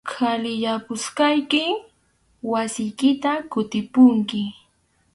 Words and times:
Qhaliyapuspayki 0.09 1.63
wasiykita 2.51 3.31
kutipunki. 3.51 4.41